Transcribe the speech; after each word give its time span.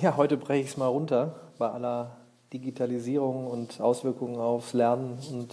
Ja, 0.00 0.16
heute 0.16 0.36
breche 0.36 0.62
ich 0.62 0.70
es 0.70 0.76
mal 0.76 0.86
runter 0.86 1.32
bei 1.58 1.68
aller 1.68 2.10
Digitalisierung 2.52 3.48
und 3.48 3.80
Auswirkungen 3.80 4.38
aufs 4.38 4.72
Lernen 4.72 5.18
und 5.32 5.52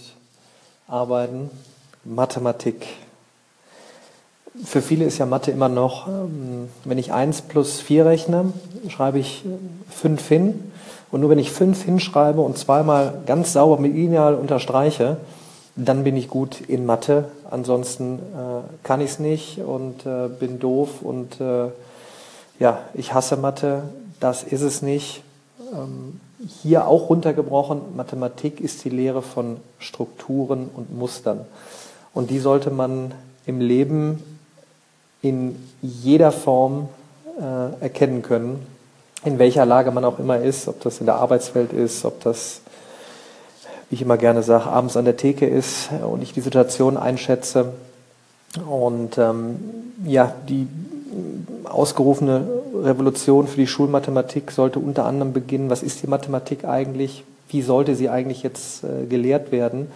Arbeiten. 0.86 1.50
Mathematik. 2.04 2.86
Für 4.64 4.82
viele 4.82 5.04
ist 5.04 5.18
ja 5.18 5.26
Mathe 5.26 5.50
immer 5.50 5.68
noch, 5.68 6.06
ähm, 6.06 6.68
wenn 6.84 6.96
ich 6.96 7.12
1 7.12 7.42
plus 7.42 7.80
4 7.80 8.06
rechne, 8.06 8.52
schreibe 8.88 9.18
ich 9.18 9.44
5 9.90 10.28
hin. 10.28 10.72
Und 11.10 11.22
nur 11.22 11.30
wenn 11.30 11.40
ich 11.40 11.50
5 11.50 11.82
hinschreibe 11.82 12.40
und 12.40 12.56
zweimal 12.56 13.22
ganz 13.26 13.52
sauber 13.52 13.80
mit 13.80 13.94
Lineal 13.94 14.36
unterstreiche, 14.36 15.16
dann 15.74 16.04
bin 16.04 16.16
ich 16.16 16.28
gut 16.28 16.60
in 16.60 16.86
Mathe. 16.86 17.24
Ansonsten 17.50 18.20
äh, 18.20 18.84
kann 18.84 19.00
ich 19.00 19.10
es 19.10 19.18
nicht 19.18 19.58
und 19.58 20.06
äh, 20.06 20.28
bin 20.28 20.60
doof 20.60 21.02
und 21.02 21.40
äh, 21.40 21.70
ja, 22.60 22.78
ich 22.94 23.12
hasse 23.12 23.36
Mathe. 23.36 23.82
Das 24.20 24.42
ist 24.42 24.62
es 24.62 24.82
nicht. 24.82 25.22
Ähm, 25.72 26.20
hier 26.62 26.86
auch 26.86 27.08
runtergebrochen, 27.08 27.96
Mathematik 27.96 28.60
ist 28.60 28.84
die 28.84 28.90
Lehre 28.90 29.22
von 29.22 29.58
Strukturen 29.78 30.68
und 30.72 30.96
Mustern. 30.96 31.46
Und 32.12 32.30
die 32.30 32.38
sollte 32.38 32.70
man 32.70 33.12
im 33.46 33.60
Leben 33.60 34.22
in 35.22 35.56
jeder 35.82 36.32
Form 36.32 36.88
äh, 37.38 37.82
erkennen 37.82 38.22
können, 38.22 38.66
in 39.24 39.38
welcher 39.38 39.66
Lage 39.66 39.90
man 39.90 40.04
auch 40.04 40.18
immer 40.18 40.38
ist, 40.38 40.68
ob 40.68 40.80
das 40.82 41.00
in 41.00 41.06
der 41.06 41.16
Arbeitswelt 41.16 41.72
ist, 41.72 42.04
ob 42.04 42.22
das, 42.22 42.60
wie 43.88 43.96
ich 43.96 44.02
immer 44.02 44.18
gerne 44.18 44.42
sage, 44.42 44.66
abends 44.66 44.96
an 44.96 45.04
der 45.04 45.16
Theke 45.16 45.46
ist 45.46 45.88
und 46.08 46.22
ich 46.22 46.32
die 46.32 46.40
Situation 46.40 46.96
einschätze. 46.96 47.72
Und 48.68 49.18
ähm, 49.18 49.58
ja, 50.04 50.34
die 50.48 50.68
ausgerufene 51.64 52.46
Revolution 52.82 53.46
für 53.46 53.56
die 53.56 53.66
Schulmathematik 53.66 54.50
sollte 54.50 54.78
unter 54.78 55.04
anderem 55.04 55.32
beginnen, 55.32 55.70
was 55.70 55.82
ist 55.82 56.02
die 56.02 56.06
Mathematik 56.06 56.64
eigentlich, 56.64 57.24
wie 57.48 57.62
sollte 57.62 57.94
sie 57.94 58.08
eigentlich 58.08 58.42
jetzt 58.42 58.84
äh, 58.84 59.06
gelehrt 59.06 59.52
werden. 59.52 59.88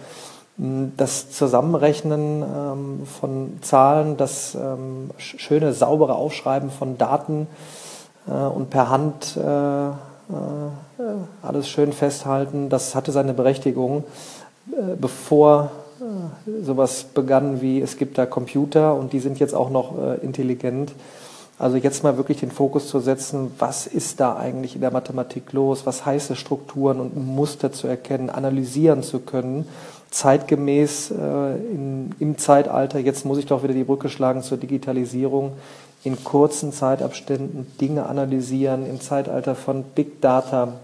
Hm, 0.57 0.93
das 0.97 1.31
Zusammenrechnen 1.31 2.43
ähm, 2.43 3.01
von 3.05 3.59
Zahlen, 3.61 4.17
das 4.17 4.55
ähm, 4.55 5.09
schöne, 5.17 5.73
saubere 5.73 6.15
Aufschreiben 6.15 6.69
von 6.69 6.97
Daten 6.97 7.47
äh, 8.27 8.31
und 8.31 8.69
per 8.69 8.89
Hand 8.89 9.37
äh, 9.37 9.89
alles 11.41 11.67
schön 11.67 11.91
festhalten, 11.91 12.69
das 12.69 12.95
hatte 12.95 13.11
seine 13.11 13.33
Berechtigung, 13.33 14.05
bevor 15.01 15.71
sowas 16.63 17.03
begann 17.03 17.59
wie 17.59 17.81
es 17.81 17.97
gibt 17.97 18.17
da 18.17 18.25
Computer 18.25 18.95
und 18.95 19.11
die 19.11 19.19
sind 19.19 19.39
jetzt 19.39 19.53
auch 19.53 19.69
noch 19.69 19.93
intelligent. 20.21 20.93
Also 21.61 21.77
jetzt 21.77 22.03
mal 22.03 22.17
wirklich 22.17 22.39
den 22.39 22.49
Fokus 22.49 22.87
zu 22.87 22.99
setzen, 22.99 23.51
was 23.59 23.85
ist 23.85 24.19
da 24.19 24.35
eigentlich 24.35 24.73
in 24.73 24.81
der 24.81 24.89
Mathematik 24.89 25.53
los, 25.53 25.85
was 25.85 26.07
heißt 26.07 26.31
es, 26.31 26.39
Strukturen 26.39 26.99
und 26.99 27.15
Muster 27.15 27.71
zu 27.71 27.85
erkennen, 27.85 28.31
analysieren 28.31 29.03
zu 29.03 29.19
können, 29.19 29.67
zeitgemäß 30.09 31.11
äh, 31.11 31.13
in, 31.55 32.15
im 32.17 32.39
Zeitalter, 32.39 32.97
jetzt 32.97 33.25
muss 33.25 33.37
ich 33.37 33.45
doch 33.45 33.61
wieder 33.61 33.75
die 33.75 33.83
Brücke 33.83 34.09
schlagen 34.09 34.41
zur 34.41 34.57
Digitalisierung, 34.57 35.51
in 36.03 36.23
kurzen 36.23 36.73
Zeitabständen 36.73 37.67
Dinge 37.79 38.07
analysieren, 38.07 38.87
im 38.87 38.99
Zeitalter 38.99 39.53
von 39.53 39.83
Big 39.83 40.19
Data, 40.19 40.79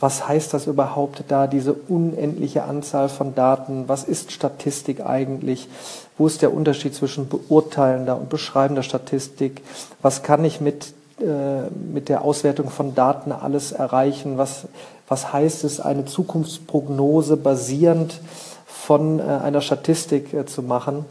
was 0.00 0.28
heißt 0.28 0.54
das 0.54 0.66
überhaupt 0.66 1.24
da, 1.28 1.46
diese 1.46 1.72
unendliche 1.72 2.64
Anzahl 2.64 3.08
von 3.08 3.34
Daten? 3.34 3.84
Was 3.88 4.04
ist 4.04 4.32
Statistik 4.32 5.04
eigentlich? 5.04 5.68
Wo 6.16 6.26
ist 6.26 6.42
der 6.42 6.54
Unterschied 6.54 6.94
zwischen 6.94 7.28
beurteilender 7.28 8.16
und 8.16 8.28
beschreibender 8.28 8.82
Statistik? 8.82 9.62
Was 10.02 10.22
kann 10.22 10.44
ich 10.44 10.60
mit, 10.60 10.94
äh, 11.20 11.68
mit 11.70 12.08
der 12.08 12.22
Auswertung 12.22 12.70
von 12.70 12.94
Daten 12.94 13.32
alles 13.32 13.72
erreichen? 13.72 14.38
Was, 14.38 14.66
was 15.08 15.32
heißt 15.32 15.64
es, 15.64 15.80
eine 15.80 16.04
Zukunftsprognose 16.04 17.36
basierend 17.36 18.20
von 18.66 19.18
äh, 19.18 19.22
einer 19.22 19.60
Statistik 19.60 20.32
äh, 20.32 20.46
zu 20.46 20.62
machen? 20.62 21.04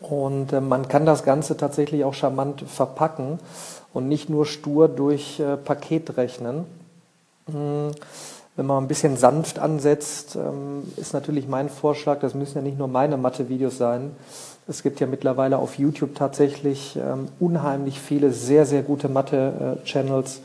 Und 0.00 0.52
äh, 0.52 0.60
man 0.60 0.88
kann 0.88 1.06
das 1.06 1.24
Ganze 1.24 1.56
tatsächlich 1.56 2.04
auch 2.04 2.14
charmant 2.14 2.62
verpacken 2.62 3.38
und 3.94 4.08
nicht 4.08 4.28
nur 4.28 4.46
stur 4.46 4.88
durch 4.88 5.40
äh, 5.40 5.56
Paket 5.56 6.16
rechnen. 6.16 6.64
Hm, 7.50 7.90
wenn 8.54 8.66
man 8.66 8.84
ein 8.84 8.88
bisschen 8.88 9.16
sanft 9.16 9.58
ansetzt, 9.58 10.36
ähm, 10.36 10.82
ist 10.96 11.14
natürlich 11.14 11.48
mein 11.48 11.70
Vorschlag, 11.70 12.20
das 12.20 12.34
müssen 12.34 12.58
ja 12.58 12.62
nicht 12.62 12.78
nur 12.78 12.88
meine 12.88 13.16
Mathe-Videos 13.16 13.78
sein. 13.78 14.10
Es 14.68 14.82
gibt 14.82 15.00
ja 15.00 15.06
mittlerweile 15.06 15.58
auf 15.58 15.78
YouTube 15.78 16.14
tatsächlich 16.14 16.96
ähm, 16.96 17.28
unheimlich 17.40 17.98
viele 17.98 18.30
sehr, 18.30 18.66
sehr 18.66 18.82
gute 18.82 19.08
Mathe-Channels, 19.08 20.40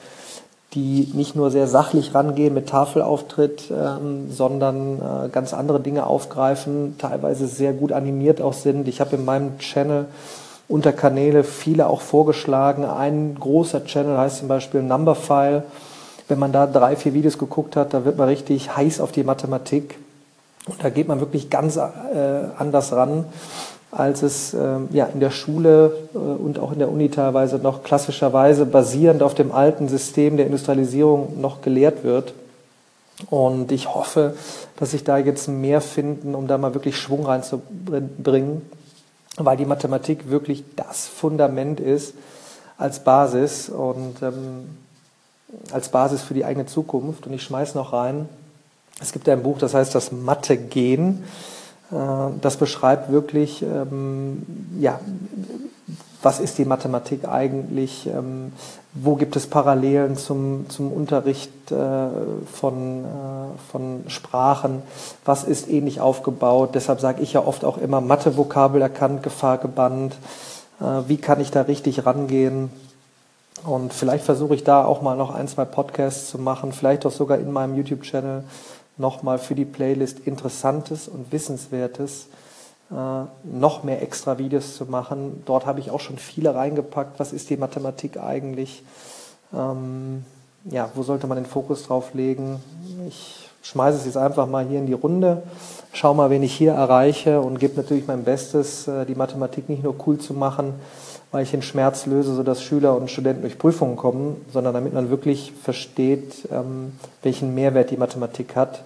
die 0.74 1.12
nicht 1.14 1.36
nur 1.36 1.52
sehr 1.52 1.68
sachlich 1.68 2.16
rangehen 2.16 2.54
mit 2.54 2.70
Tafelauftritt, 2.70 3.72
ähm, 3.72 4.32
sondern 4.32 5.00
äh, 5.00 5.30
ganz 5.30 5.54
andere 5.54 5.80
Dinge 5.80 6.08
aufgreifen, 6.08 6.96
teilweise 6.98 7.48
sehr 7.48 7.74
gut 7.74 7.92
animiert 7.92 8.42
auch 8.42 8.54
sind. 8.54 8.88
Ich 8.88 9.02
habe 9.02 9.18
in 9.18 9.26
meinem 9.26 9.60
Channel 9.60 10.06
unter 10.68 10.94
Kanäle 10.94 11.44
viele 11.44 11.88
auch 11.88 12.02
vorgeschlagen. 12.02 12.86
Ein 12.86 13.36
großer 13.40 13.86
Channel 13.86 14.18
heißt 14.18 14.38
zum 14.40 14.48
Beispiel 14.48 14.82
Numberphile. 14.82 15.64
Wenn 16.28 16.40
man 16.40 16.52
da 16.52 16.68
drei, 16.68 16.96
vier 16.96 17.14
Videos 17.14 17.38
geguckt 17.38 17.76
hat, 17.76 17.94
da 17.94 18.04
wird 18.04 18.18
man 18.18 18.28
richtig 18.28 18.76
heiß 18.76 19.00
auf 19.00 19.12
die 19.12 19.24
Mathematik. 19.24 19.98
Und 20.66 20.84
da 20.84 20.90
geht 20.90 21.08
man 21.08 21.20
wirklich 21.22 21.50
ganz 21.50 21.78
äh, 21.78 21.82
anders 22.58 22.92
ran, 22.92 23.26
als 23.92 24.22
es 24.22 24.54
äh, 24.54 24.80
ja, 24.92 25.06
in 25.06 25.22
der 25.22 25.32
Schule 25.32 25.94
äh, 26.14 26.18
und 26.18 26.60
auch 26.60 26.74
in 26.74 26.80
der 26.80 26.92
Uni 26.92 27.10
teilweise 27.10 27.58
noch 27.58 27.84
klassischerweise 27.84 28.66
basierend 28.66 29.24
auf 29.24 29.34
dem 29.34 29.54
alten 29.54 29.88
System 29.88 30.36
der 30.36 30.46
Industrialisierung 30.46 31.40
noch 31.40 31.62
gelehrt 31.62 32.04
wird. 32.04 32.34
Und 33.30 33.72
ich 33.72 33.94
hoffe, 33.94 34.36
dass 34.76 34.92
sich 34.92 35.04
da 35.04 35.18
jetzt 35.18 35.48
mehr 35.48 35.82
finden, 35.82 36.36
um 36.36 36.48
da 36.48 36.58
mal 36.58 36.74
wirklich 36.74 36.98
Schwung 36.98 37.26
reinzubringen, 37.26 38.62
weil 39.38 39.58
die 39.58 39.66
Mathematik 39.66 40.30
wirklich 40.30 40.64
das 40.76 41.08
Fundament 41.08 41.80
ist 41.80 42.14
als 42.78 43.04
Basis. 43.04 43.70
Und 43.70 44.22
ähm, 44.22 44.70
als 45.72 45.90
Basis 45.90 46.22
für 46.22 46.34
die 46.34 46.46
eigene 46.46 46.66
Zukunft. 46.66 47.28
Und 47.28 47.34
ich 47.34 47.44
schmeiße 47.44 47.78
noch 47.78 47.94
rein, 47.94 48.28
es 49.00 49.12
gibt 49.12 49.30
ein 49.30 49.44
Buch, 49.44 49.60
das 49.60 49.74
heißt 49.74 49.94
das 49.94 50.12
Mathe-Gen. 50.12 51.24
Äh, 51.92 51.96
das 52.42 52.58
beschreibt 52.58 53.12
wirklich, 53.12 53.62
ähm, 53.62 54.46
ja, 54.80 55.00
was 56.24 56.40
ist 56.40 56.58
die 56.58 56.66
Mathematik 56.66 57.28
eigentlich? 57.28 58.08
Ähm, 58.08 58.52
wo 58.94 59.16
gibt 59.16 59.36
es 59.36 59.46
Parallelen 59.46 60.18
zum, 60.18 60.68
zum 60.70 60.92
Unterricht 60.92 61.72
äh, 61.72 62.08
von, 62.52 63.06
äh, 63.06 63.72
von 63.72 64.04
Sprachen? 64.08 64.82
Was 65.26 65.44
ist 65.44 65.70
ähnlich 65.70 66.02
aufgebaut? 66.02 66.72
Deshalb 66.74 67.00
sage 67.00 67.22
ich 67.22 67.34
ja 67.34 67.46
oft 67.46 67.64
auch 67.64 67.78
immer 67.78 68.02
Mathe-Vokabel 68.02 68.82
erkannt, 68.82 69.22
Gefahr 69.24 69.58
gebannt. 69.58 70.16
Wie 71.08 71.18
kann 71.18 71.40
ich 71.42 71.50
da 71.50 71.64
richtig 71.64 72.06
rangehen? 72.06 72.70
Und 73.66 73.94
vielleicht 73.94 74.24
versuche 74.24 74.56
ich 74.56 74.64
da 74.64 74.86
auch 74.86 75.02
mal 75.02 75.18
noch 75.18 75.34
ein, 75.34 75.48
zwei 75.48 75.66
Podcasts 75.66 76.30
zu 76.30 76.38
machen, 76.38 76.72
vielleicht 76.72 77.06
auch 77.06 77.12
sogar 77.12 77.38
in 77.38 77.52
meinem 77.52 77.76
YouTube-Channel 77.76 78.44
nochmal 78.98 79.40
für 79.40 79.56
die 79.56 79.66
Playlist 79.66 80.20
Interessantes 80.20 81.08
und 81.08 81.32
Wissenswertes 81.32 82.28
äh, 82.92 83.24
noch 83.44 83.84
mehr 83.84 84.02
extra 84.02 84.38
Videos 84.38 84.76
zu 84.76 84.86
machen. 84.86 85.44
Dort 85.46 85.66
habe 85.66 85.80
ich 85.80 85.92
auch 85.92 86.00
schon 86.00 86.18
viele 86.18 86.56
reingepackt. 86.56 87.20
Was 87.20 87.34
ist 87.34 87.50
die 87.50 87.58
Mathematik 87.58 88.18
eigentlich? 88.18 88.84
Ähm, 89.54 90.26
ja, 90.66 90.90
wo 90.96 91.04
sollte 91.04 91.28
man 91.28 91.38
den 91.38 91.46
Fokus 91.46 91.84
drauf 91.84 92.14
legen? 92.14 92.62
Ich 93.08 93.47
schmeiße 93.62 93.98
es 93.98 94.06
jetzt 94.06 94.18
einfach 94.18 94.48
mal 94.48 94.66
hier 94.66 94.80
in 94.80 94.86
die 94.86 94.94
Runde, 94.94 95.44
schau 95.94 96.14
mal, 96.14 96.30
wen 96.30 96.44
ich 96.44 96.54
hier 96.54 96.74
erreiche 96.74 97.42
und 97.42 97.60
gebe 97.60 97.76
natürlich 97.76 98.08
mein 98.08 98.24
Bestes, 98.24 98.88
äh, 98.88 99.06
die 99.06 99.16
Mathematik 99.16 99.70
nicht 99.70 99.84
nur 99.84 99.96
cool 100.06 100.18
zu 100.18 100.34
machen, 100.34 100.76
weil 101.32 101.44
ich 101.44 101.52
den 101.52 101.62
Schmerz 101.62 102.06
löse, 102.06 102.34
sodass 102.34 102.62
Schüler 102.64 102.96
und 102.96 103.12
Studenten 103.12 103.42
durch 103.42 103.58
Prüfungen 103.58 103.98
kommen, 103.98 104.46
sondern 104.54 104.74
damit 104.74 104.94
man 104.94 105.10
wirklich 105.10 105.52
versteht, 105.62 106.48
ähm, 106.52 106.94
welchen 107.22 107.54
Mehrwert 107.54 107.92
die 107.92 107.98
Mathematik 107.98 108.56
hat 108.56 108.84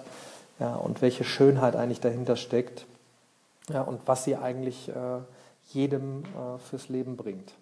ja, 0.58 0.74
und 0.74 1.02
welche 1.02 1.24
Schönheit 1.24 1.76
eigentlich 1.76 2.00
dahinter 2.00 2.36
steckt 2.36 2.84
ja, 3.72 3.82
und 3.82 4.00
was 4.06 4.24
sie 4.24 4.36
eigentlich 4.36 4.88
äh, 4.88 4.92
jedem 5.72 6.24
äh, 6.24 6.58
fürs 6.68 6.88
Leben 6.88 7.16
bringt. 7.16 7.52